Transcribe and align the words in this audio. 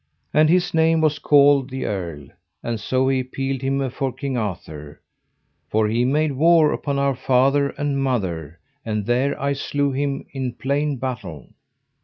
And 0.33 0.49
his 0.49 0.73
name 0.73 0.99
was 0.99 1.19
called 1.19 1.69
the 1.69 1.85
Earl, 1.85 2.29
and 2.63 2.79
so 2.79 3.07
he 3.07 3.19
appealed 3.19 3.61
him 3.61 3.79
afore 3.81 4.11
King 4.11 4.35
Arthur: 4.35 4.99
For 5.69 5.87
he 5.87 6.05
made 6.05 6.31
war 6.31 6.73
upon 6.73 6.97
our 6.97 7.13
father 7.13 7.69
and 7.77 8.01
mother, 8.01 8.59
and 8.83 9.05
there 9.05 9.39
I 9.39 9.53
slew 9.53 9.91
him 9.91 10.25
in 10.33 10.53
plain 10.53 10.97
battle. 10.97 11.49